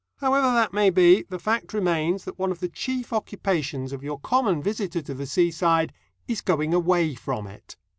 [0.15, 4.19] However that may be, the fact remains that one of the chief occupations of your
[4.19, 5.93] common visitor to the seaside
[6.27, 7.75] is going away from it.